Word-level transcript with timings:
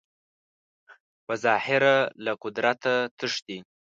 په 1.25 1.33
ظاهره 1.43 1.95
له 2.25 2.31
قدرته 2.43 2.91
تښتي 3.17 3.57